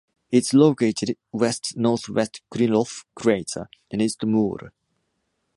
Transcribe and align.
It’s 0.31 0.51
located 0.51 1.15
West-northwest 1.31 2.41
Krylov 2.51 3.03
crater, 3.13 3.69
and 3.91 4.01
East 4.01 4.25
Moore. 4.25 4.73